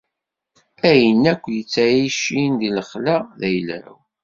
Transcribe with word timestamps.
Ayen 0.89 1.23
akk 1.33 1.43
yettɛicin 1.55 2.51
di 2.59 2.69
lexla, 2.77 3.17
d 3.39 3.41
ayla-w. 3.47 3.95